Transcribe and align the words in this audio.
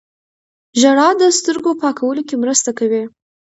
ژړا 0.81 1.09
د 1.21 1.23
سترګو 1.37 1.71
پاکولو 1.81 2.21
کې 2.27 2.35
مرسته 2.43 2.69
کوي 2.79 3.03